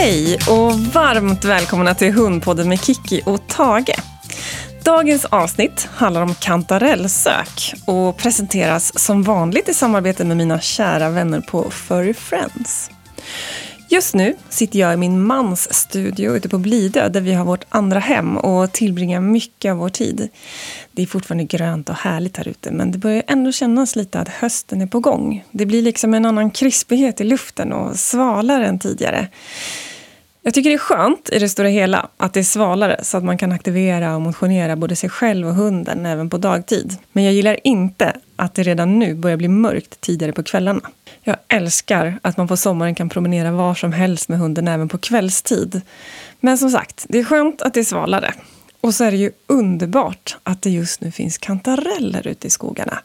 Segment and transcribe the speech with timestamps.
[0.00, 3.94] Hej och varmt välkomna till Hundpodden med Kiki och Tage.
[4.84, 11.40] Dagens avsnitt handlar om kantarellsök och presenteras som vanligt i samarbete med mina kära vänner
[11.40, 12.90] på Furry Friends.
[13.88, 17.64] Just nu sitter jag i min mans studio ute på Blidö där vi har vårt
[17.68, 20.28] andra hem och tillbringar mycket av vår tid.
[20.92, 24.28] Det är fortfarande grönt och härligt här ute men det börjar ändå kännas lite att
[24.28, 25.44] hösten är på gång.
[25.50, 29.28] Det blir liksom en annan krispighet i luften och svalare än tidigare.
[30.42, 33.24] Jag tycker det är skönt i det stora hela att det är svalare så att
[33.24, 36.96] man kan aktivera och motionera både sig själv och hunden även på dagtid.
[37.12, 40.80] Men jag gillar inte att det redan nu börjar bli mörkt tidigare på kvällarna.
[41.22, 44.98] Jag älskar att man på sommaren kan promenera var som helst med hunden även på
[44.98, 45.80] kvällstid.
[46.40, 48.34] Men som sagt, det är skönt att det är svalare.
[48.80, 52.98] Och så är det ju underbart att det just nu finns kantareller ute i skogarna.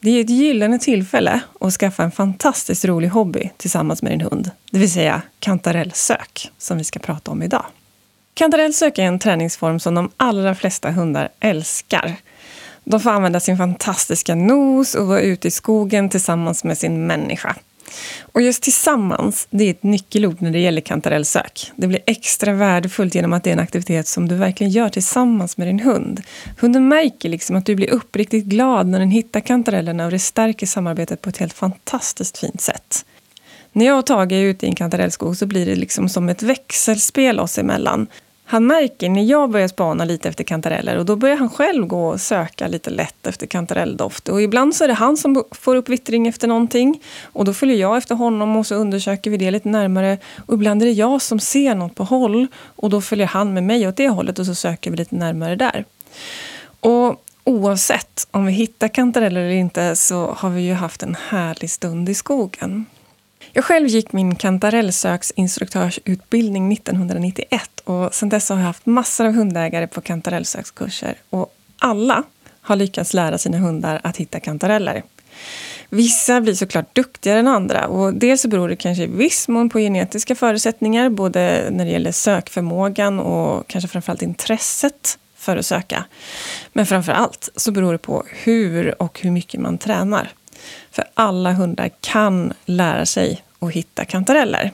[0.00, 4.50] Det är ett gyllene tillfälle att skaffa en fantastiskt rolig hobby tillsammans med din hund.
[4.70, 7.64] Det vill säga kantarellsök, som vi ska prata om idag.
[8.34, 12.16] Kantarellsök är en träningsform som de allra flesta hundar älskar.
[12.84, 17.56] De får använda sin fantastiska nos och vara ute i skogen tillsammans med sin människa.
[18.20, 21.72] Och just tillsammans, det är ett nyckelord när det gäller kantarellsök.
[21.76, 25.56] Det blir extra värdefullt genom att det är en aktivitet som du verkligen gör tillsammans
[25.56, 26.22] med din hund.
[26.60, 30.66] Hunden märker liksom att du blir uppriktigt glad när den hittar kantarellerna och det stärker
[30.66, 33.04] samarbetet på ett helt fantastiskt fint sätt.
[33.72, 36.42] När jag och Tage är ute i en kantarellskog så blir det liksom som ett
[36.42, 38.06] växelspel oss emellan.
[38.48, 42.08] Han märker när jag börjar spana lite efter kantareller och då börjar han själv gå
[42.08, 44.28] och söka lite lätt efter kantarelldoft.
[44.28, 47.76] Och ibland så är det han som får upp vittring efter någonting och då följer
[47.76, 50.18] jag efter honom och så undersöker vi det lite närmare.
[50.46, 53.64] Och ibland är det jag som ser något på håll och då följer han med
[53.64, 55.84] mig åt det hållet och så söker vi lite närmare där.
[56.80, 61.70] Och oavsett om vi hittar kantareller eller inte så har vi ju haft en härlig
[61.70, 62.86] stund i skogen.
[63.56, 69.86] Jag själv gick min kantarellsöksinstruktörsutbildning 1991 och sedan dess har jag haft massor av hundägare
[69.86, 72.22] på kantarellsökskurser och alla
[72.60, 75.02] har lyckats lära sina hundar att hitta kantareller.
[75.88, 79.70] Vissa blir såklart duktigare än andra och dels så beror det kanske i viss mån
[79.70, 86.04] på genetiska förutsättningar både när det gäller sökförmågan och kanske framförallt intresset för att söka.
[86.72, 90.28] Men framför allt så beror det på hur och hur mycket man tränar.
[90.90, 94.72] För alla hundar kan lära sig att hitta kantareller.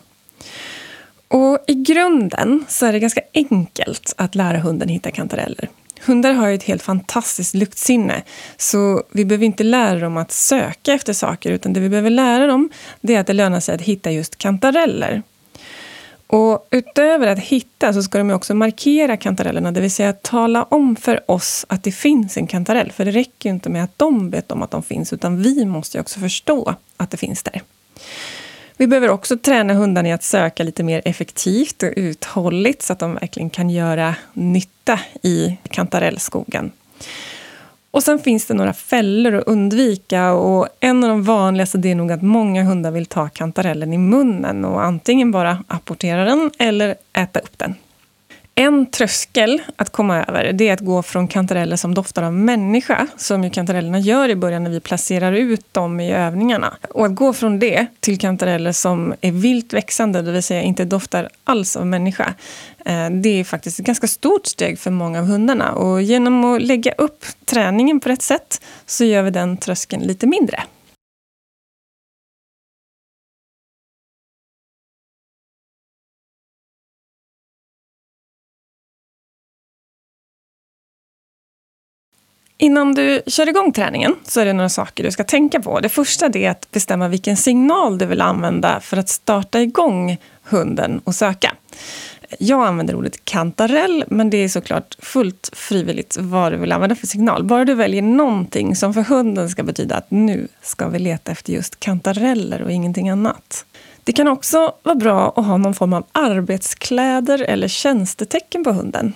[1.28, 5.68] Och I grunden så är det ganska enkelt att lära hunden hitta kantareller.
[6.06, 8.22] Hundar har ju ett helt fantastiskt luktsinne,
[8.56, 12.46] så vi behöver inte lära dem att söka efter saker, utan det vi behöver lära
[12.46, 12.70] dem
[13.00, 15.22] det är att det lönar sig att hitta just kantareller.
[16.26, 20.96] Och utöver att hitta så ska de också markera kantarellerna, det vill säga tala om
[20.96, 22.92] för oss att det finns en kantarell.
[22.92, 25.64] För det räcker ju inte med att de vet om att de finns, utan vi
[25.64, 27.62] måste också förstå att det finns där.
[28.76, 32.98] Vi behöver också träna hundarna i att söka lite mer effektivt och uthålligt så att
[32.98, 36.72] de verkligen kan göra nytta i kantarellskogen.
[37.90, 42.12] Och sen finns det några fällor att undvika och en av de vanligaste är nog
[42.12, 47.40] att många hundar vill ta kantarellen i munnen och antingen bara apportera den eller äta
[47.40, 47.74] upp den.
[48.54, 53.06] En tröskel att komma över det är att gå från kantareller som doftar av människa,
[53.16, 56.76] som ju kantarellerna gör i början när vi placerar ut dem i övningarna.
[56.90, 60.84] Och att gå från det till kantareller som är vilt växande, det vill säga inte
[60.84, 62.34] doftar alls av människa.
[62.84, 65.72] Eh, det är faktiskt ett ganska stort steg för många av hundarna.
[65.72, 70.26] Och genom att lägga upp träningen på rätt sätt så gör vi den tröskeln lite
[70.26, 70.62] mindre.
[82.62, 85.80] Innan du kör igång träningen så är det några saker du ska tänka på.
[85.80, 91.00] Det första är att bestämma vilken signal du vill använda för att starta igång hunden
[91.04, 91.54] och söka.
[92.38, 97.06] Jag använder ordet kantarell, men det är såklart fullt frivilligt vad du vill använda för
[97.06, 97.44] signal.
[97.44, 101.52] Bara du väljer någonting som för hunden ska betyda att nu ska vi leta efter
[101.52, 103.64] just kantareller och ingenting annat.
[104.04, 109.12] Det kan också vara bra att ha någon form av arbetskläder eller tjänstetecken på hunden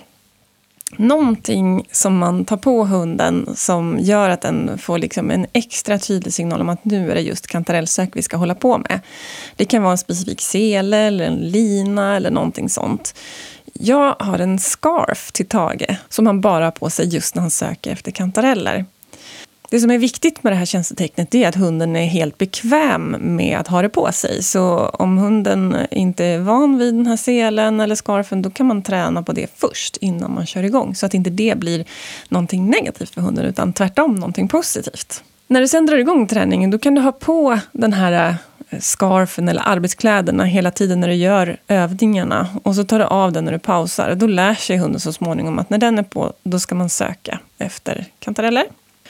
[0.95, 6.33] någonting som man tar på hunden som gör att den får liksom en extra tydlig
[6.33, 8.99] signal om att nu är det just kantarellsök vi ska hålla på med.
[9.55, 13.15] Det kan vara en specifik sele eller en lina eller någonting sånt.
[13.73, 17.51] Jag har en scarf till Tage som han bara har på sig just när han
[17.51, 18.85] söker efter kantareller.
[19.69, 23.57] Det som är viktigt med det här tjänstetecknet är att hunden är helt bekväm med
[23.57, 24.43] att ha det på sig.
[24.43, 28.81] Så om hunden inte är van vid den här selen eller scarfen då kan man
[28.81, 30.95] träna på det först innan man kör igång.
[30.95, 31.85] Så att inte det blir
[32.29, 35.23] någonting negativt för hunden utan tvärtom någonting positivt.
[35.47, 38.35] När du sen drar igång träningen då kan du ha på den här
[38.69, 42.47] eh, scarfen eller arbetskläderna hela tiden när du gör övningarna.
[42.63, 44.15] Och så tar du av den när du pausar.
[44.15, 47.39] Då lär sig hunden så småningom att när den är på, då ska man söka
[47.57, 48.65] efter kantareller.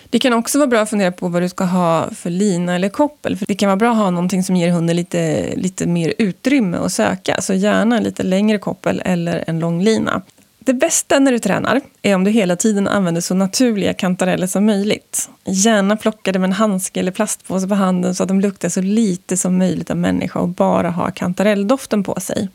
[0.09, 2.89] Det kan också vara bra att fundera på vad du ska ha för lina eller
[2.89, 3.37] koppel.
[3.37, 6.77] För Det kan vara bra att ha någonting som ger hunden lite, lite mer utrymme
[6.77, 7.41] att söka.
[7.41, 10.21] Så gärna en lite längre koppel eller en lång lina.
[10.59, 14.65] Det bästa när du tränar är om du hela tiden använder så naturliga kantareller som
[14.65, 15.29] möjligt.
[15.45, 19.37] Gärna plockade med en handske eller plastpåse på handen så att de luktar så lite
[19.37, 22.49] som möjligt av människa och bara har kantarelldoften på sig.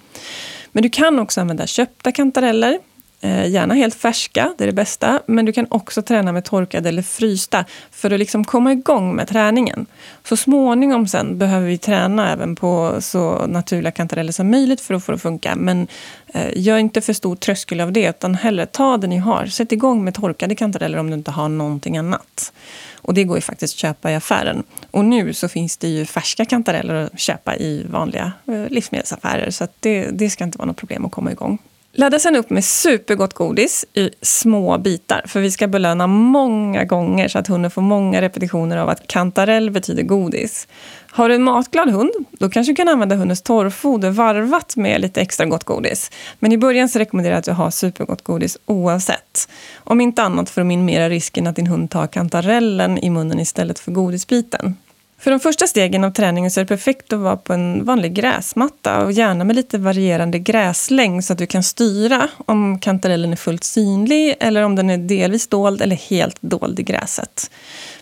[0.73, 2.79] Men du kan också använda köpta kantareller
[3.25, 5.23] Eh, gärna helt färska, det är det bästa.
[5.27, 9.29] Men du kan också träna med torkade eller frysta för att liksom komma igång med
[9.29, 9.87] träningen.
[10.25, 15.05] Så småningom sen behöver vi träna även på så naturliga kantareller som möjligt för att
[15.05, 15.57] få det att funka.
[15.57, 15.87] Men
[16.35, 19.47] eh, gör inte för stor tröskel av det, utan hellre ta det ni har.
[19.47, 22.53] Sätt igång med torkade kantareller om du inte har någonting annat.
[22.95, 24.63] Och det går ju faktiskt att köpa i affären.
[24.91, 29.51] Och nu så finns det ju färska kantareller att köpa i vanliga eh, livsmedelsaffärer.
[29.51, 31.59] Så det, det ska inte vara något problem att komma igång.
[31.95, 35.23] Ladda sen upp med supergott godis i små bitar.
[35.27, 39.71] För vi ska belöna många gånger så att hunden får många repetitioner av att kantarell
[39.71, 40.69] betyder godis.
[41.11, 45.21] Har du en matglad hund, då kanske du kan använda hundens torrfoder varvat med lite
[45.21, 46.11] extra gott godis.
[46.39, 49.49] Men i början så rekommenderar jag att du har supergott godis oavsett.
[49.75, 53.79] Om inte annat för att minimera risken att din hund tar kantarellen i munnen istället
[53.79, 54.77] för godisbiten.
[55.23, 58.15] För de första stegen av träningen så är det perfekt att vara på en vanlig
[58.15, 63.37] gräsmatta och gärna med lite varierande gräslängd så att du kan styra om kantarellen är
[63.37, 67.51] fullt synlig eller om den är delvis dold eller helt dold i gräset.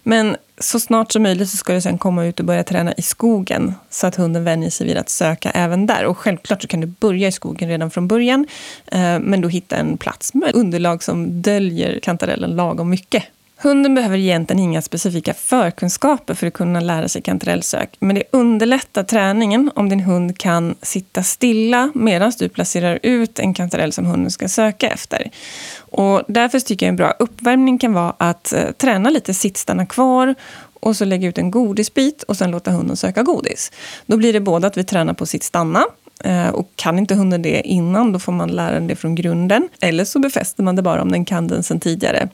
[0.02, 3.02] Men så snart som möjligt så ska du sen komma ut och börja träna i
[3.02, 6.05] skogen så att hunden vänjer sig vid att söka även där.
[6.05, 8.46] Och självklart så kan du börja i skogen redan från början
[8.87, 13.25] eh, men då hitta en plats med underlag som döljer kantarellen lagom mycket
[13.62, 17.97] Hunden behöver egentligen inga specifika förkunskaper för att kunna lära sig kantarellsök.
[17.99, 23.55] Men det underlättar träningen om din hund kan sitta stilla medan du placerar ut en
[23.55, 25.31] kantarell som hunden ska söka efter.
[25.79, 29.87] Och därför tycker jag en bra uppvärmning kan vara att eh, träna lite sitt, stanna
[29.87, 30.35] kvar
[30.81, 33.73] och så lägga ut en godisbit och sen låta hunden söka godis.
[34.07, 35.85] Då blir det både att vi tränar på sitt stanna
[36.25, 39.69] eh, och kan inte hunden det innan, då får man lära den det från grunden.
[39.81, 42.29] Eller så befäster man det bara om den kan den sen tidigare.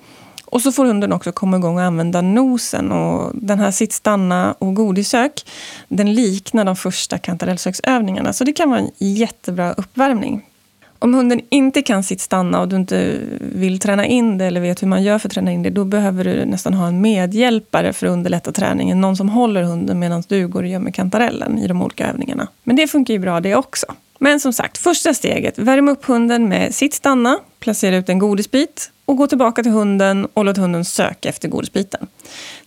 [0.46, 2.92] Och så får hunden också komma igång och använda nosen.
[2.92, 5.46] Och den här Sitt, stanna och godissök,
[5.88, 8.32] den liknar de första kantarellsöksövningarna.
[8.32, 10.42] Så det kan vara en jättebra uppvärmning.
[10.98, 14.82] Om hunden inte kan sitt, stanna och du inte vill träna in det eller vet
[14.82, 17.92] hur man gör för att träna in det, då behöver du nästan ha en medhjälpare
[17.92, 19.00] för att underlätta träningen.
[19.00, 22.48] Någon som håller hunden medan du går och gömmer kantarellen i de olika övningarna.
[22.64, 23.86] Men det funkar ju bra det också.
[24.18, 28.90] Men som sagt, första steget, värm upp hunden med sitt, stanna placera ut en godisbit
[29.04, 32.06] och gå tillbaka till hunden och låt hunden söka efter godisbiten.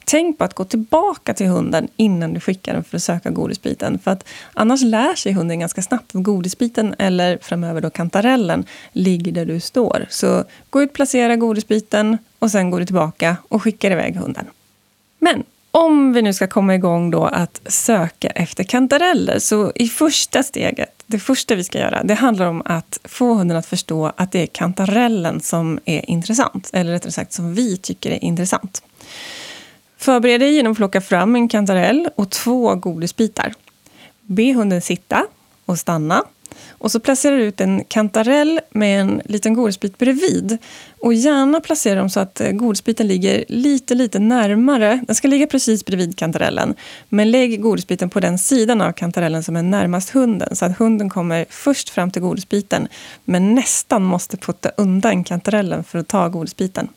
[0.05, 3.99] Tänk på att gå tillbaka till hunden innan du skickar den för att söka godisbiten.
[3.99, 9.31] För att annars lär sig hunden ganska snabbt att godisbiten, eller framöver då kantarellen, ligger
[9.31, 10.05] där du står.
[10.09, 14.45] Så gå ut, placera godisbiten och sen går du tillbaka och skickar iväg hunden.
[15.19, 20.43] Men om vi nu ska komma igång då att söka efter kantareller, så i första
[20.43, 24.31] steget, det första vi ska göra, det handlar om att få hunden att förstå att
[24.31, 26.69] det är kantarellen som är intressant.
[26.73, 28.83] Eller rättare sagt, som vi tycker är intressant.
[29.97, 33.53] Förbered dig genom att plocka fram en kantarell och två godisbitar.
[34.21, 35.25] Be hunden sitta
[35.65, 36.23] och stanna
[36.69, 40.57] och så placerar du ut en kantarell med en liten godisbit bredvid.
[40.99, 44.99] Och gärna placera dem så att eh, godisbiten ligger lite, lite närmare.
[45.07, 46.75] Den ska ligga precis bredvid kantarellen.
[47.09, 50.55] Men lägg godisbiten på den sidan av kantarellen som är närmast hunden.
[50.55, 52.87] Så att hunden kommer först fram till godisbiten
[53.25, 56.87] men nästan måste putta undan kantarellen för att ta godisbiten.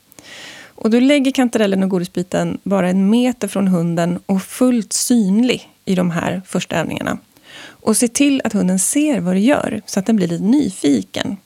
[0.83, 5.95] Och du lägger kantarellen och godisbiten bara en meter från hunden och fullt synlig i
[5.95, 7.19] de här första övningarna.
[7.83, 11.37] Och se till att hunden ser vad du gör, så att den blir lite nyfiken.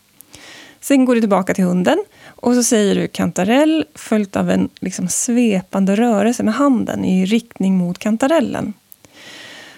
[0.81, 5.09] Sen går du tillbaka till hunden och så säger du kantarell följt av en liksom
[5.09, 8.73] svepande rörelse med handen i riktning mot kantarellen.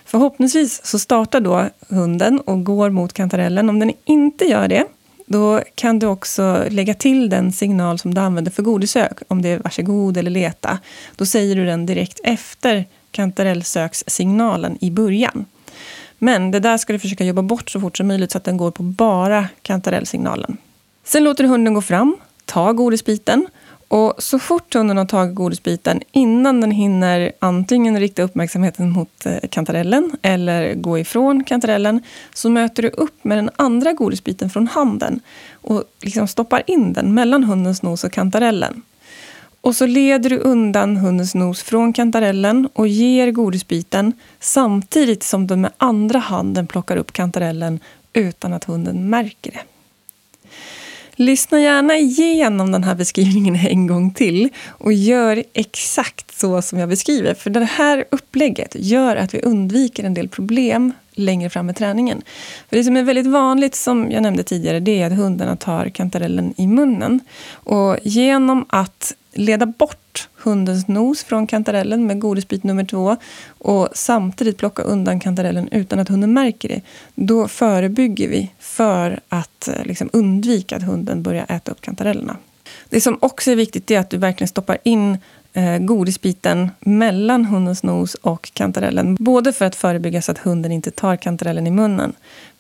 [0.05, 3.69] Förhoppningsvis så startar då hunden och går mot kantarellen.
[3.69, 4.85] Om den inte gör det,
[5.27, 9.19] då kan du också lägga till den signal som du använder för godisök.
[9.29, 10.79] Om det är varsågod eller leta.
[11.17, 15.45] Då säger du den direkt efter kantarellsökssignalen i början.
[16.19, 18.57] Men det där ska du försöka jobba bort så fort som möjligt så att den
[18.57, 20.57] går på bara kantarellsignalen.
[21.05, 23.47] Sen låter du hunden gå fram, ta godisbiten
[23.89, 29.49] och så fort hunden har tagit godisbiten, innan den hinner antingen rikta uppmärksamheten mot eh,
[29.51, 32.03] kantarellen eller gå ifrån kantarellen,
[32.35, 35.21] så möter du upp med den andra godisbiten från handen
[35.53, 38.83] och liksom stoppar in den mellan hundens nos och kantarellen.
[39.69, 45.57] Och så leder du undan hundens nos från kantarellen och ger godisbiten samtidigt som du
[45.57, 47.81] med andra handen plockar upp kantarellen
[48.13, 49.61] utan att hunden märker det.
[51.13, 56.89] Lyssna gärna igenom den här beskrivningen en gång till och gör exakt så som jag
[56.89, 57.35] beskriver.
[57.35, 62.23] För det här upplägget gör att vi undviker en del problem längre fram i träningen.
[62.69, 65.89] För Det som är väldigt vanligt, som jag nämnde tidigare, det är att hundarna tar
[65.89, 67.21] kantarellen i munnen.
[67.53, 73.17] Och genom att leda bort hundens nos från kantarellen med godisbit nummer två
[73.59, 76.81] och samtidigt plocka undan kantarellen utan att hunden märker det,
[77.15, 82.37] då förebygger vi för att eh, liksom, undvika att hunden börjar äta upp kantarellerna.
[82.89, 85.19] Det som också är viktigt är att du verkligen stoppar in
[85.59, 89.15] Eh, godisbiten mellan hundens nos och kantarellen.
[89.15, 92.13] Både för att förebygga så att hunden inte tar kantarellen i munnen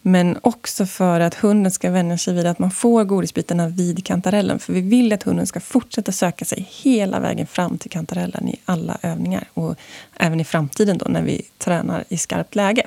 [0.02, 4.58] men också för att hunden ska vänja sig vid att man får godisbitarna vid kantarellen.
[4.58, 8.56] För vi vill att hunden ska fortsätta söka sig hela vägen fram till kantarellen i
[8.64, 9.44] alla övningar.
[9.54, 9.76] Och
[10.16, 12.86] även i framtiden då när vi tränar i skarpt läge.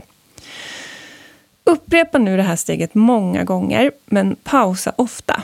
[1.64, 5.44] Upprepa nu det här steget många gånger, men pausa ofta.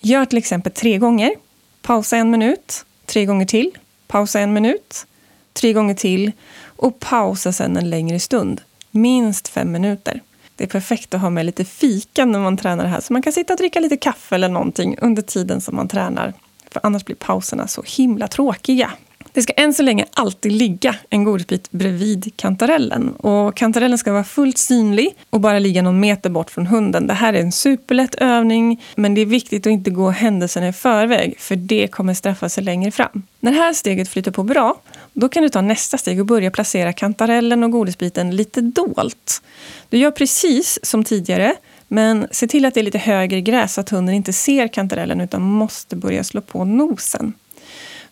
[0.00, 1.34] Gör till exempel tre gånger.
[1.82, 2.84] Pausa en minut.
[3.06, 3.70] Tre gånger till.
[4.06, 5.06] Pausa en minut.
[5.52, 6.32] Tre gånger till.
[6.64, 8.60] Och pausa sen en längre stund.
[8.90, 10.20] Minst fem minuter.
[10.56, 13.00] Det är perfekt att ha med lite fika när man tränar det här.
[13.00, 16.32] Så man kan sitta och dricka lite kaffe eller någonting under tiden som man tränar.
[16.70, 18.90] För annars blir pauserna så himla tråkiga.
[19.36, 23.10] Det ska än så länge alltid ligga en godisbit bredvid kantarellen.
[23.10, 27.06] Och kantarellen ska vara fullt synlig och bara ligga någon meter bort från hunden.
[27.06, 30.72] Det här är en superlätt övning, men det är viktigt att inte gå händelserna i
[30.72, 33.22] förväg, för det kommer straffa sig längre fram.
[33.40, 34.80] När det här steget flyter på bra,
[35.12, 39.42] då kan du ta nästa steg och börja placera kantarellen och godisbiten lite dolt.
[39.88, 41.54] Du gör precis som tidigare,
[41.88, 45.20] men se till att det är lite högre gräs så att hunden inte ser kantarellen
[45.20, 47.32] utan måste börja slå på nosen.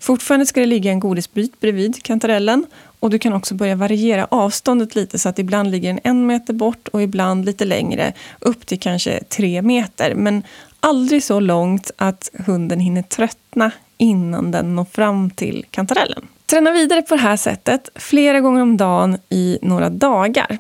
[0.04, 2.66] Fortfarande ska det ligga en godisbit bredvid kantarellen
[3.00, 6.52] och du kan också börja variera avståndet lite så att ibland ligger den en meter
[6.52, 10.14] bort och ibland lite längre, upp till kanske tre meter.
[10.14, 10.42] Men
[10.80, 16.26] aldrig så långt att hunden hinner tröttna innan den når fram till kantarellen.
[16.46, 20.58] Träna vidare på det här sättet flera gånger om dagen i några dagar.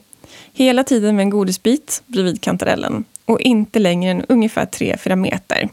[0.52, 5.68] Hela tiden med en godisbit bredvid kantarellen och inte längre än ungefär 3-4 meter.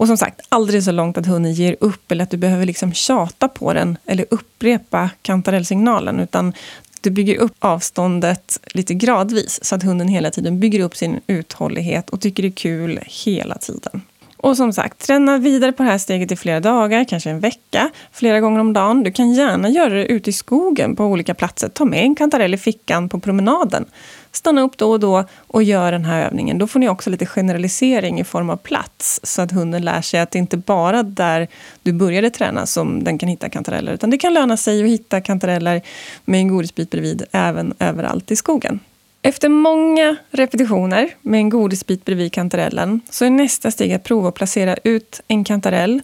[0.00, 2.92] Och som sagt, aldrig så långt att hunden ger upp eller att du behöver liksom
[2.92, 6.20] tjata på den eller upprepa kantarellsignalen.
[6.20, 6.52] Utan
[7.00, 12.10] du bygger upp avståndet lite gradvis så att hunden hela tiden bygger upp sin uthållighet
[12.10, 14.02] och tycker det är kul hela tiden.
[14.42, 17.90] Och som sagt, träna vidare på det här steget i flera dagar, kanske en vecka,
[18.12, 19.02] flera gånger om dagen.
[19.02, 21.68] Du kan gärna göra det ute i skogen på olika platser.
[21.68, 23.84] Ta med en kantarell i fickan på promenaden.
[24.32, 26.58] Stanna upp då och då och gör den här övningen.
[26.58, 30.20] Då får ni också lite generalisering i form av plats så att hunden lär sig
[30.20, 31.48] att det inte bara där
[31.82, 33.92] du började träna som den kan hitta kantareller.
[33.92, 35.82] Utan det kan löna sig att hitta kantareller
[36.24, 38.80] med en godisbit bredvid även överallt i skogen.
[39.22, 44.34] Efter många repetitioner med en godisbit bredvid kantarellen så är nästa steg att prova att
[44.34, 46.02] placera ut en kantarell,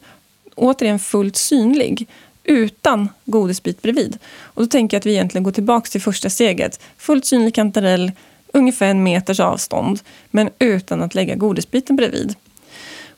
[0.54, 2.08] återigen fullt synlig,
[2.44, 4.18] utan godisbit bredvid.
[4.40, 6.80] Och då tänker jag att vi egentligen går tillbaka till första steget.
[6.98, 8.12] Fullt synlig kantarell,
[8.52, 12.34] ungefär en meters avstånd, men utan att lägga godisbiten bredvid.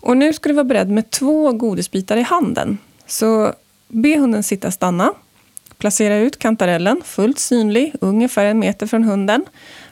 [0.00, 2.78] Och nu ska du vara beredd med två godisbitar i handen.
[3.06, 3.52] Så
[3.88, 5.12] be hunden sitta stanna.
[5.78, 9.44] Placera ut kantarellen, fullt synlig, ungefär en meter från hunden.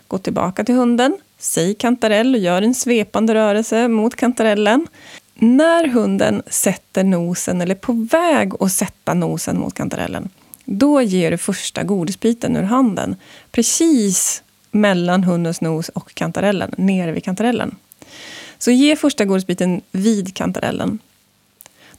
[0.08, 4.86] Gå tillbaka till hunden, säg kantarell och gör en svepande rörelse mot kantarellen.
[5.34, 10.28] När hunden sätter nosen, eller är på väg att sätta nosen mot kantarellen,
[10.64, 13.16] då ger du första godisbiten ur handen.
[13.50, 17.76] Precis mellan hundens nos och kantarellen, nere vid kantarellen.
[18.58, 20.98] Så ge första godisbiten vid kantarellen.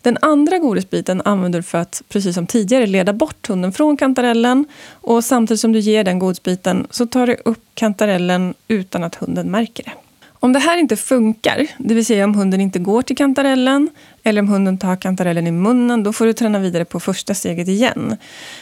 [0.07, 4.65] Den andra godisbiten använder du för att, precis som tidigare, leda bort hunden från kantarellen.
[4.91, 9.51] Och samtidigt som du ger den godisbiten så tar du upp kantarellen utan att hunden
[9.51, 9.91] märker det.
[10.39, 13.89] Om det här inte funkar, det vill säga om hunden inte går till kantarellen
[14.23, 17.67] eller om hunden tar kantarellen i munnen, då får du träna vidare på första steget
[17.67, 18.17] igen.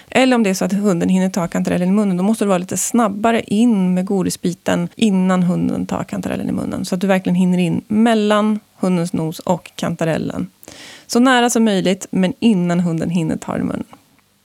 [0.10, 2.48] Eller om det är så att hunden hinner ta kantarellen i munnen, då måste du
[2.48, 6.86] vara lite snabbare in med godisbiten innan hunden tar kantarellen i munnen.
[6.86, 10.48] Så att du verkligen hinner in mellan hundens nos och kantarellen.
[11.08, 13.86] Så nära som möjligt, men innan hunden hinner ta den i munnen.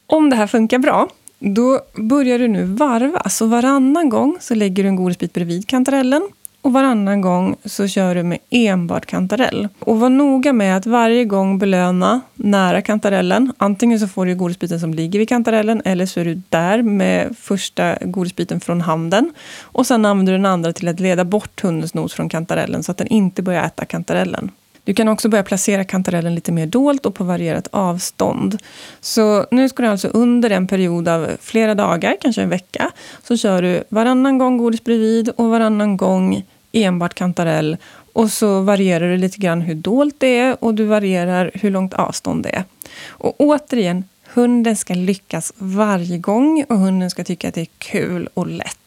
[0.06, 3.28] Om det här funkar bra, då börjar du nu varva.
[3.28, 6.22] Så varannan gång så lägger du en godisbit bredvid kantarellen
[6.62, 9.68] och varannan gång så kör du med enbart kantarell.
[9.78, 13.52] Och var noga med att varje gång belöna nära kantarellen.
[13.58, 17.36] Antingen så får du godisbiten som ligger vid kantarellen eller så är du där med
[17.36, 19.32] första godisbiten från handen.
[19.60, 22.90] Och sen använder du den andra till att leda bort hundens nos från kantarellen så
[22.90, 24.50] att den inte börjar äta kantarellen.
[24.84, 28.58] Du kan också börja placera kantarellen lite mer dolt och på varierat avstånd.
[29.00, 32.90] Så nu ska du alltså under en period av flera dagar, kanske en vecka,
[33.24, 37.76] så kör du varannan gång godis bredvid och varannan gång enbart kantarell.
[38.12, 41.94] Och så varierar du lite grann hur dolt det är och du varierar hur långt
[41.94, 42.64] avstånd det är.
[43.08, 48.28] Och återigen, hunden ska lyckas varje gång och hunden ska tycka att det är kul
[48.34, 48.79] och lätt.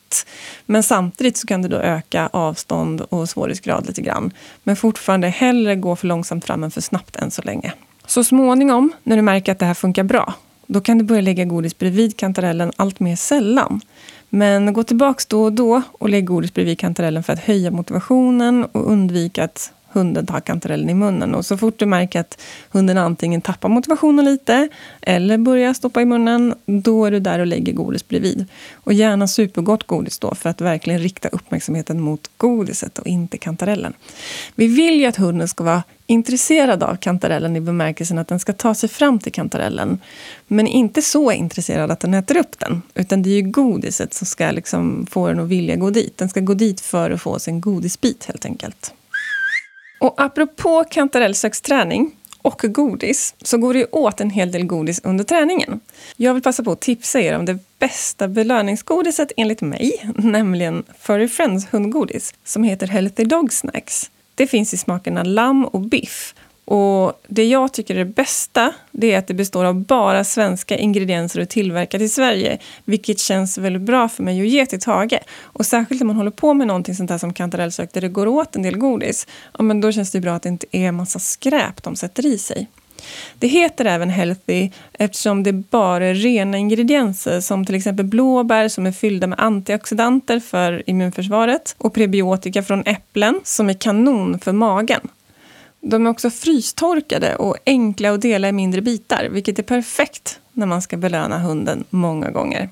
[0.66, 4.32] Men samtidigt så kan du då öka avstånd och svårighetsgrad lite grann.
[4.64, 7.74] Men fortfarande hellre gå för långsamt fram än för snabbt än så länge.
[8.06, 10.34] Så småningom, när du märker att det här funkar bra,
[10.68, 13.82] då kan du börja lägga godis bredvid kantarellen allt mer sällan.
[14.30, 18.66] Men gå tillbaks då och då och lägg godis bredvid kantarellen för att höja motivationen
[18.66, 21.36] och undvika att hunden tar kantarellen i munnen.
[21.36, 24.70] Och så fort du märker att hunden antingen tappar motivationen lite
[25.02, 28.46] eller börjar stoppa i munnen, då är du där och lägger godis bredvid.
[28.74, 33.94] Och gärna supergott godis då, för att verkligen rikta uppmärksamheten mot godiset och inte kantarellen.
[34.56, 38.54] Vi vill ju att hunden ska vara intresserad av kantarellen i bemärkelsen att den ska
[38.54, 40.00] ta sig fram till kantarellen.
[40.48, 42.82] Men inte så intresserad att den äter upp den.
[42.96, 46.18] Utan det är ju godiset som ska liksom få den att vilja gå dit.
[46.18, 48.94] Den ska gå dit för att få sin godisbit helt enkelt.
[50.04, 55.24] Och apropå kantarellsöksträning och godis så går det ju åt en hel del godis under
[55.24, 55.80] träningen.
[56.18, 61.28] Jag vill passa på att tipsa er om det bästa belöningsgodiset enligt mig, nämligen Furry
[61.28, 64.12] Friends hundgodis som heter Healthy Dog Snacks.
[64.36, 69.14] Det finns i smakerna lamm och biff och det jag tycker är det bästa, det
[69.14, 72.58] är att det består av bara svenska ingredienser och tillverkat i Sverige.
[72.86, 75.20] Vilket känns väldigt bra för mig att ge till Tage.
[75.42, 78.28] Och särskilt om man håller på med någonting sånt här som kantarellsök där det går
[78.28, 79.28] åt en del godis.
[79.58, 82.26] Ja, men då känns det bra att det inte är en massa skräp de sätter
[82.26, 82.68] i sig.
[83.40, 88.86] Det heter även healthy eftersom det bara är rena ingredienser som till exempel blåbär som
[88.86, 95.10] är fyllda med antioxidanter för immunförsvaret och prebiotika från äpplen som är kanon för magen.
[95.86, 100.66] De är också frystorkade och enkla att dela i mindre bitar, vilket är perfekt när
[100.66, 102.70] man ska belöna hunden många gånger.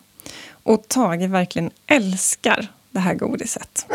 [0.63, 3.85] Och Tage verkligen älskar det här godiset.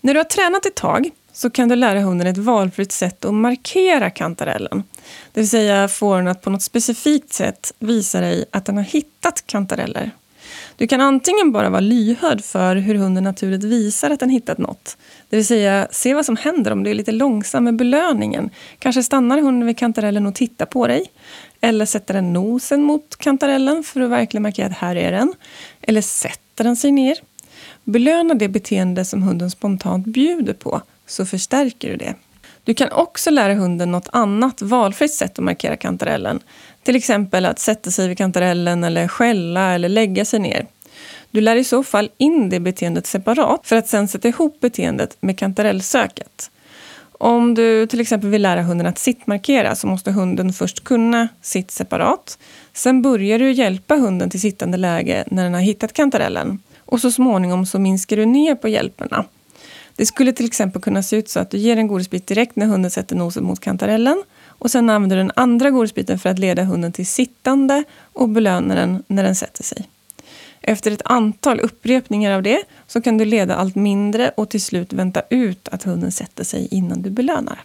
[0.00, 3.34] När du har tränat ett tag så kan du lära hunden ett valfritt sätt att
[3.34, 4.82] markera kantarellen.
[5.32, 8.84] Det vill säga få den att på något specifikt sätt visa dig att den har
[8.84, 10.10] hittat kantareller.
[10.76, 14.96] Du kan antingen bara vara lyhörd för hur hunden naturligt visar att den hittat något.
[15.32, 18.50] Det vill säga, se vad som händer om du är lite långsam med belöningen.
[18.78, 21.10] Kanske stannar hunden vid kantarellen och tittar på dig.
[21.60, 25.34] Eller sätter den nosen mot kantarellen för att verkligen markera att här är den.
[25.82, 27.18] Eller sätter den sig ner.
[27.84, 32.14] Belöna det beteende som hunden spontant bjuder på, så förstärker du det.
[32.64, 36.40] Du kan också lära hunden något annat valfritt sätt att markera kantarellen.
[36.82, 40.66] Till exempel att sätta sig vid kantarellen eller skälla eller lägga sig ner.
[41.32, 45.16] Du lär i så fall in det beteendet separat för att sen sätta ihop beteendet
[45.20, 46.50] med kantarellsöket.
[47.12, 51.70] Om du till exempel vill lära hunden att sittmarkera så måste hunden först kunna sitt
[51.70, 52.38] separat.
[52.72, 56.58] Sen börjar du hjälpa hunden till sittande läge när den har hittat kantarellen.
[56.78, 59.24] Och så småningom så minskar du ner på hjälperna.
[59.96, 62.66] Det skulle till exempel kunna se ut så att du ger en godisbit direkt när
[62.66, 66.64] hunden sätter nosen mot kantarellen och sen använder du den andra godisbiten för att leda
[66.64, 69.88] hunden till sittande och belöna den när den sätter sig.
[70.62, 74.92] Efter ett antal upprepningar av det så kan du leda allt mindre och till slut
[74.92, 77.64] vänta ut att hunden sätter sig innan du belönar.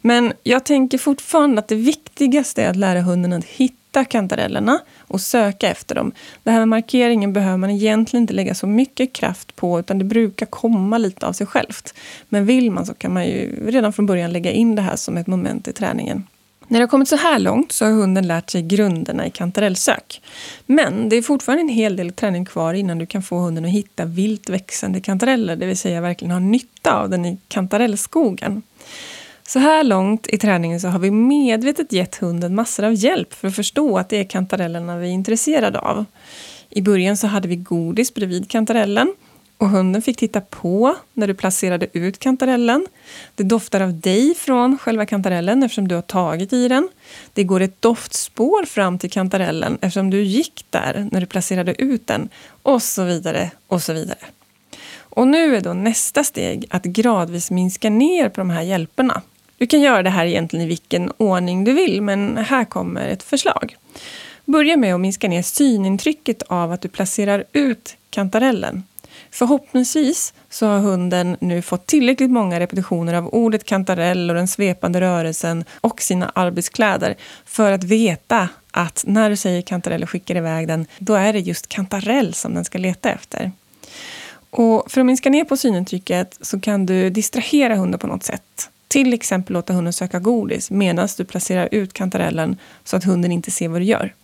[0.00, 5.20] Men jag tänker fortfarande att det viktigaste är att lära hunden att hitta kantarellerna och
[5.20, 6.12] söka efter dem.
[6.42, 10.04] Det här med markeringen behöver man egentligen inte lägga så mycket kraft på utan det
[10.04, 11.94] brukar komma lite av sig självt.
[12.28, 15.16] Men vill man så kan man ju redan från början lägga in det här som
[15.16, 16.26] ett moment i träningen.
[16.68, 20.22] När det har kommit så här långt så har hunden lärt sig grunderna i kantarellsök.
[20.66, 23.70] Men det är fortfarande en hel del träning kvar innan du kan få hunden att
[23.70, 28.62] hitta vilt växande kantareller, det vill säga verkligen ha nytta av den i kantarellskogen.
[29.48, 33.48] Så här långt i träningen så har vi medvetet gett hunden massor av hjälp för
[33.48, 36.04] att förstå att det är kantarellerna vi är intresserade av.
[36.70, 39.14] I början så hade vi godis bredvid kantarellen
[39.58, 42.86] och hunden fick titta på när du placerade ut kantarellen.
[43.34, 46.88] Det doftar av dig från själva kantarellen eftersom du har tagit i den.
[47.32, 52.06] Det går ett doftspår fram till kantarellen eftersom du gick där när du placerade ut
[52.06, 52.28] den.
[52.62, 54.18] Och så vidare och så vidare.
[54.98, 59.22] Och nu är då nästa steg att gradvis minska ner på de här hjälperna.
[59.58, 63.22] Du kan göra det här egentligen i vilken ordning du vill, men här kommer ett
[63.22, 63.76] förslag.
[64.44, 68.82] Börja med att minska ner synintrycket av att du placerar ut kantarellen
[69.36, 75.00] Förhoppningsvis så har hunden nu fått tillräckligt många repetitioner av ordet kantarell och den svepande
[75.00, 80.68] rörelsen och sina arbetskläder för att veta att när du säger kantarell och skickar iväg
[80.68, 83.52] den, då är det just kantarell som den ska leta efter.
[84.50, 88.70] Och för att minska ner på synintrycket så kan du distrahera hunden på något sätt.
[88.88, 93.50] Till exempel låta hunden söka godis medan du placerar ut kantarellen så att hunden inte
[93.50, 94.14] ser vad du gör.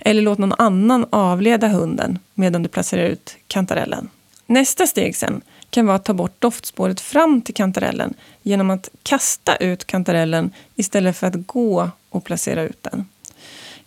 [0.00, 4.08] Eller låt någon annan avleda hunden medan du placerar ut kantarellen.
[4.50, 9.56] Nästa steg sen kan vara att ta bort doftspåret fram till kantarellen genom att kasta
[9.56, 13.06] ut kantarellen istället för att gå och placera ut den.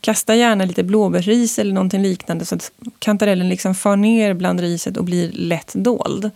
[0.02, 4.97] Kasta gärna lite blåbärsris eller någonting liknande så att kantarellen liksom far ner bland riset
[4.97, 6.32] och blir lätt dold.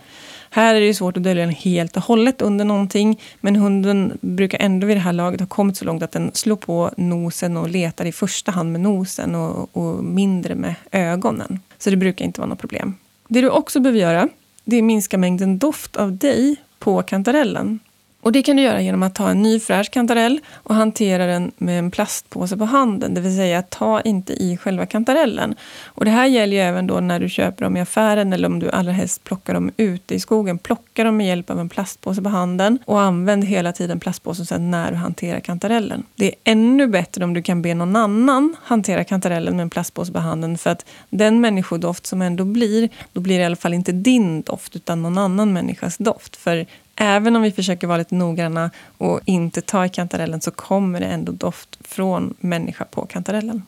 [0.49, 4.61] Här är det svårt att dölja den helt och hållet under någonting men hunden brukar
[4.61, 7.69] ändå vid det här laget ha kommit så långt att den slår på nosen och
[7.69, 11.59] letar i första hand med nosen och, och mindre med ögonen.
[11.77, 12.95] Så det brukar inte vara något problem.
[13.27, 14.29] Det du också behöver göra
[14.63, 17.79] det är minska mängden doft av dig på kantarellen.
[18.25, 21.51] Och Det kan du göra genom att ta en ny fräsch kantarell och hantera den
[21.57, 23.13] med en plastpåse på handen.
[23.13, 25.55] Det vill säga, ta inte i själva kantarellen.
[25.85, 28.59] Och Det här gäller ju även då när du köper dem i affären eller om
[28.59, 30.57] du allra helst plockar dem ute i skogen.
[30.57, 34.71] Plocka dem med hjälp av en plastpåse på handen och använd hela tiden plastpåsen sen
[34.71, 36.03] när du hanterar kantarellen.
[36.15, 40.11] Det är ännu bättre om du kan be någon annan hantera kantarellen med en plastpåse
[40.11, 43.73] på handen för att den människodoft som ändå blir, då blir det i alla fall
[43.73, 46.35] inte din doft utan någon annan människas doft.
[46.35, 50.99] För även om vi försöker vara lite noggranna och inte ta i kantarellen så kommer
[50.99, 53.63] det ändå doft från människa på kantarellen.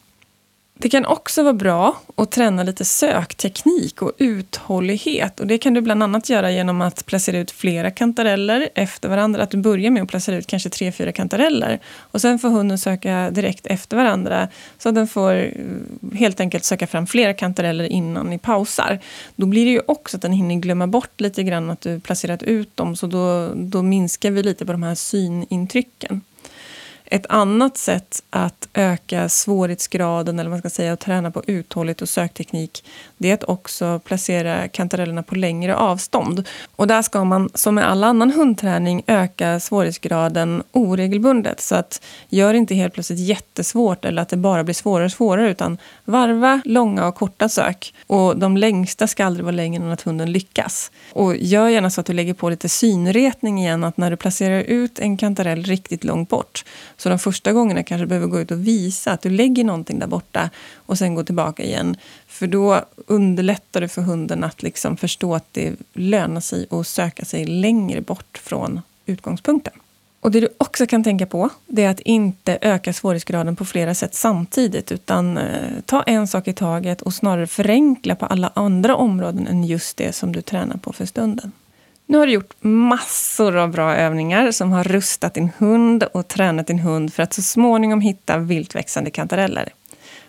[0.79, 5.39] Det kan också vara bra att träna lite sökteknik och uthållighet.
[5.39, 9.43] Och det kan du bland annat göra genom att placera ut flera kantareller efter varandra.
[9.43, 11.79] Att du börjar med att placera ut kanske tre, fyra kantareller.
[11.97, 14.47] Och sen får hunden söka direkt efter varandra.
[14.77, 15.51] Så att den får eh,
[16.13, 18.99] helt enkelt söka fram flera kantareller innan ni pausar.
[19.35, 22.43] Då blir det ju också att den hinner glömma bort lite grann att du placerat
[22.43, 22.95] ut dem.
[22.95, 26.21] Så då, då minskar vi lite på de här synintrycken.
[27.11, 32.01] Ett annat sätt att öka svårighetsgraden eller vad man ska säga, och träna på uthållighet
[32.01, 32.83] och sökteknik
[33.17, 36.47] det är att också placera kantarellerna på längre avstånd.
[36.75, 41.61] Och där ska man, som med all annan hundträning, öka svårighetsgraden oregelbundet.
[41.61, 45.49] Så att gör inte helt plötsligt jättesvårt eller att det bara blir svårare och svårare
[45.49, 47.93] utan varva långa och korta sök.
[48.07, 50.91] Och de längsta ska aldrig vara längre än att hunden lyckas.
[51.13, 54.59] Och gör gärna så att du lägger på lite synretning igen, att när du placerar
[54.59, 56.65] ut en kantarell riktigt långt bort
[56.97, 59.99] så de första gångerna kanske du behöver gå ut och visa att du lägger någonting
[59.99, 61.97] där borta och sen gå tillbaka igen.
[62.27, 67.25] För då underlättar du för hunden att liksom förstå att det lönar sig att söka
[67.25, 69.73] sig längre bort från utgångspunkten.
[70.21, 73.95] Och Det du också kan tänka på det är att inte öka svårighetsgraden på flera
[73.95, 78.95] sätt samtidigt utan eh, ta en sak i taget och snarare förenkla på alla andra
[78.95, 81.51] områden än just det som du tränar på för stunden.
[82.09, 86.67] Nu har du gjort massor av bra övningar som har rustat din hund och tränat
[86.67, 89.73] din hund för att så småningom hitta viltväxande kantareller.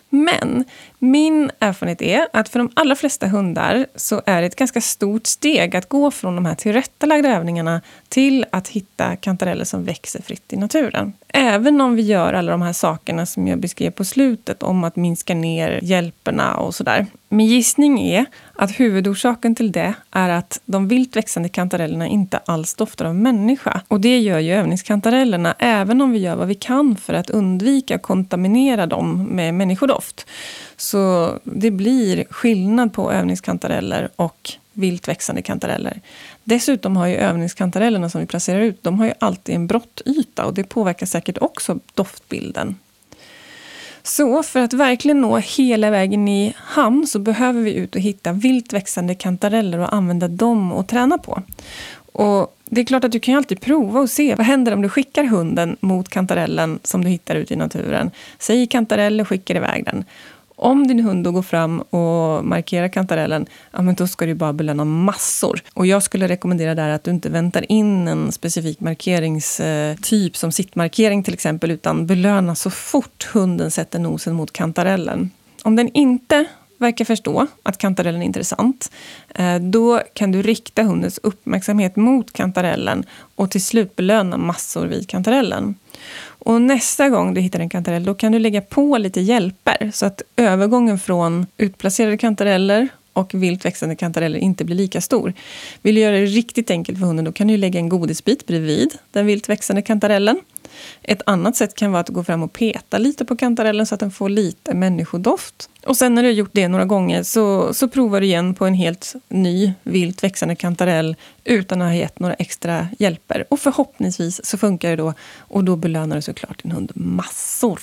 [0.09, 0.65] Men
[0.99, 5.27] min erfarenhet är att för de allra flesta hundar så är det ett ganska stort
[5.27, 10.53] steg att gå från de här tillrättalagda övningarna till att hitta kantareller som växer fritt
[10.53, 11.13] i naturen.
[11.33, 14.95] Även om vi gör alla de här sakerna som jag beskrev på slutet om att
[14.95, 17.05] minska ner hjälperna och sådär.
[17.29, 22.73] Min gissning är att huvudorsaken till det är att de vilt växande kantarellerna inte alls
[22.73, 23.81] doftar av människa.
[23.87, 27.95] Och det gör ju övningskantarellerna, även om vi gör vad vi kan för att undvika
[27.95, 30.27] att kontaminera dem med människodoft.
[30.77, 36.01] Så det blir skillnad på övningskantareller och vilt växande kantareller.
[36.43, 40.53] Dessutom har ju övningskantarellerna som vi placerar ut, de har ju alltid en brottyta och
[40.53, 42.75] det påverkar säkert också doftbilden.
[44.03, 48.31] Så för att verkligen nå hela vägen i hamn så behöver vi ut och hitta
[48.31, 51.43] vilt växande kantareller och använda dem och träna på.
[52.11, 54.81] Och det är klart att du kan ju alltid prova och se vad händer om
[54.81, 58.11] du skickar hunden mot kantarellen som du hittar ute i naturen.
[58.39, 60.05] Säg kantarell och skickar iväg den.
[60.61, 64.53] Om din hund då går fram och markerar kantarellen, ja, men då ska du bara
[64.53, 65.61] belöna massor.
[65.73, 70.51] Och jag skulle rekommendera där att du inte väntar in en specifik markeringstyp eh, som
[70.51, 75.31] sittmarkering till exempel, utan belöna så fort hunden sätter nosen mot kantarellen.
[75.63, 76.45] Om den inte
[76.77, 78.91] verkar förstå att kantarellen är intressant,
[79.35, 85.09] eh, då kan du rikta hundens uppmärksamhet mot kantarellen och till slut belöna massor vid
[85.09, 85.75] kantarellen.
[86.39, 89.91] Och nästa gång du hittar en kantarell då kan du lägga på lite hjälper.
[89.93, 92.87] Så att övergången från utplacerade kantareller
[93.19, 95.33] och vilt växande kantareller inte blir lika stor.
[95.81, 98.93] Vill du göra det riktigt enkelt för hunden då kan du lägga en godisbit bredvid
[99.11, 100.39] den vilt växande kantarellen.
[101.01, 103.99] Ett annat sätt kan vara att gå fram och peta lite på kantarellen så att
[103.99, 105.69] den får lite människodoft.
[105.85, 108.65] Och sen när du har gjort det några gånger så, så provar du igen på
[108.65, 113.45] en helt ny vilt växande kantarell utan att ha gett några extra hjälper.
[113.49, 117.79] Och förhoppningsvis så funkar det då och då belönar du såklart din hund massor.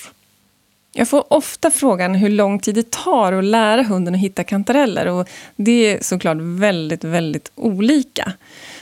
[0.99, 5.07] Jag får ofta frågan hur lång tid det tar att lära hunden att hitta kantareller
[5.07, 8.33] och det är såklart väldigt, väldigt olika.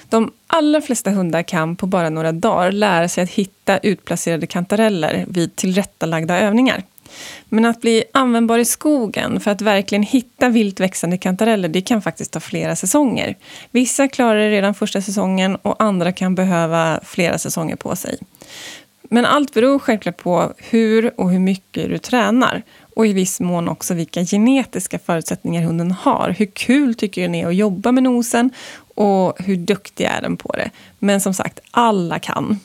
[0.08, 5.24] De allra flesta hundar kan på bara några dagar lära sig att hitta utplacerade kantareller
[5.28, 6.82] vid tillrättalagda övningar.
[7.48, 12.02] Men att bli användbar i skogen för att verkligen hitta vilt växande kantareller, det kan
[12.02, 13.36] faktiskt ta flera säsonger.
[13.70, 18.18] Vissa klarar det redan första säsongen och andra kan behöva flera säsonger på sig.
[19.14, 22.62] Men allt beror självklart på hur och hur mycket du tränar
[22.94, 26.34] och i viss mån också vilka genetiska förutsättningar hunden har.
[26.38, 28.50] Hur kul tycker den är att jobba med nosen
[28.94, 30.70] och hur duktig är den på det.
[30.98, 32.60] Men som sagt, alla kan.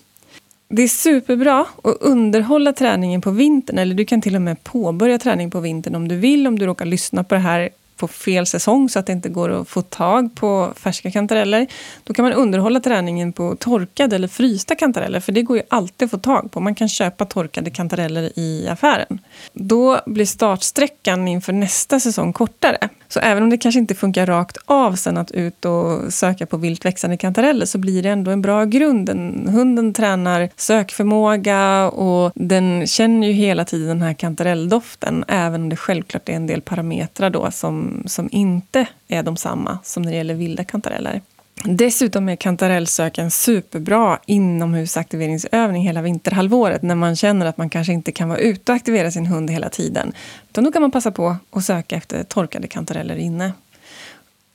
[0.69, 5.19] Det är superbra att underhålla träningen på vintern eller du kan till och med påbörja
[5.19, 8.45] träning på vintern om du vill, om du råkar lyssna på det här på fel
[8.45, 11.67] säsong så att det inte går att få tag på färska kantareller.
[12.03, 16.05] Då kan man underhålla träningen på torkade eller frysta kantareller för det går ju alltid
[16.05, 16.59] att få tag på.
[16.59, 19.19] Man kan köpa torkade kantareller i affären.
[19.53, 22.89] Då blir startsträckan inför nästa säsong kortare.
[23.07, 26.57] Så även om det kanske inte funkar rakt av sen att ut och söka på
[26.57, 29.09] vilt växande kantareller så blir det ändå en bra grund.
[29.49, 35.75] hunden tränar sökförmåga och den känner ju hela tiden den här kantarelldoften även om det
[35.75, 40.17] självklart är en del parametrar då som, som inte är de samma som när det
[40.17, 41.21] gäller vilda kantareller.
[41.63, 48.11] Dessutom är kantarellsök en superbra inomhusaktiveringsövning hela vinterhalvåret när man känner att man kanske inte
[48.11, 50.13] kan vara ute och aktivera sin hund hela tiden.
[50.49, 53.53] Utan då kan man passa på att söka efter torkade kantareller inne.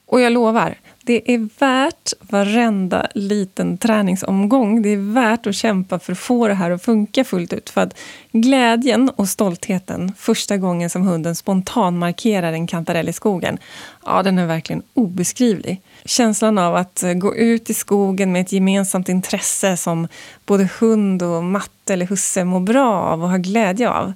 [0.06, 0.74] Och jag lovar,
[1.06, 4.82] det är värt varenda liten träningsomgång.
[4.82, 7.70] Det är värt att kämpa för att få det här att funka fullt ut.
[7.70, 7.96] För att
[8.32, 13.58] glädjen och stoltheten första gången som hunden spontan markerar en kantarell i skogen,
[14.06, 15.80] ja, den är verkligen obeskrivlig.
[16.04, 20.08] Känslan av att gå ut i skogen med ett gemensamt intresse som
[20.46, 24.12] både hund och matte eller husse mår bra av och har glädje av.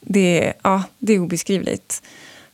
[0.00, 2.02] Det, ja, det är obeskrivligt.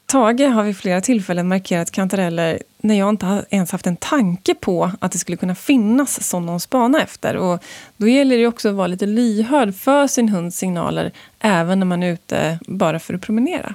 [0.07, 4.91] Tage har vid flera tillfällen markerat kantareller när jag inte ens haft en tanke på
[5.01, 7.37] att det skulle kunna finnas sådana att spana efter.
[7.37, 7.65] Och
[7.97, 12.03] då gäller det också att vara lite lyhörd för sin hunds signaler även när man
[12.03, 13.75] är ute bara för att promenera.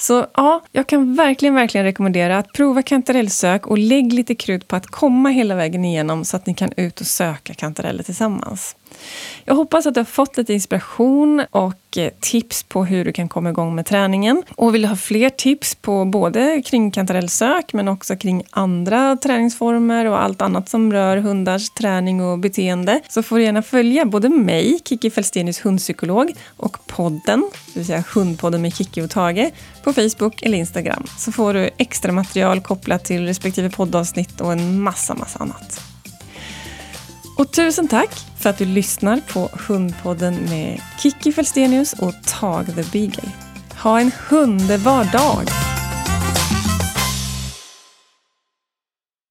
[0.00, 4.76] Så ja, jag kan verkligen, verkligen rekommendera att prova kantarellsök och lägg lite krut på
[4.76, 8.76] att komma hela vägen igenom så att ni kan ut och söka kantareller tillsammans.
[9.44, 13.28] Jag hoppas att du har fått lite inspiration och eh, tips på hur du kan
[13.28, 14.42] komma igång med träningen.
[14.56, 20.04] Och vill du ha fler tips på både kring kantarellsök men också kring andra träningsformer
[20.04, 24.28] och allt annat som rör hundars träning och beteende så får du gärna följa både
[24.28, 29.50] mig, Kiki Fälstenius hundpsykolog, och podden, det vill säga Hundpodden med Kiki och Tage,
[29.84, 31.04] på Facebook eller Instagram.
[31.18, 35.87] Så får du extra material kopplat till respektive poddavsnitt och en massa, massa annat.
[37.38, 42.82] Och tusen tack för att du lyssnar på Hundpodden med Kiki Felstenius och Tag the
[42.92, 43.32] Beagle.
[43.82, 45.77] Ha en underbar dag!